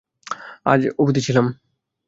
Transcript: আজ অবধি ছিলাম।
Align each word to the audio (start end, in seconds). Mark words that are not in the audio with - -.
আজ 0.65 0.81
অবধি 0.99 1.21
ছিলাম। 1.21 1.45